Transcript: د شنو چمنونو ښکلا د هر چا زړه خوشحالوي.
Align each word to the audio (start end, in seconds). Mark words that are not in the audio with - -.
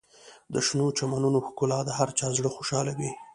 د 0.53 0.55
شنو 0.67 0.87
چمنونو 0.97 1.39
ښکلا 1.47 1.79
د 1.85 1.89
هر 1.99 2.09
چا 2.17 2.27
زړه 2.37 2.49
خوشحالوي. 2.55 3.11